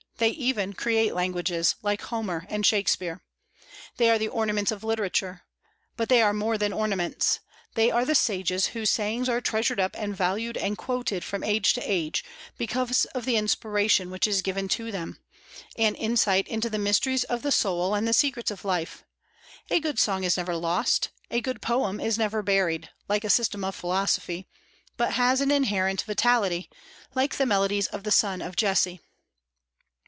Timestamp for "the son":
28.03-28.39